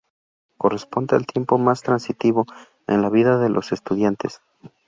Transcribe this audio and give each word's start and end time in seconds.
Corresponde 0.57 1.15
al 1.15 1.27
tiempo 1.27 1.59
más 1.59 1.83
transitivo 1.83 2.47
en 2.87 3.03
la 3.03 3.11
vida 3.11 3.37
de 3.37 3.49
los 3.49 3.71
estudiantes. 3.71 4.41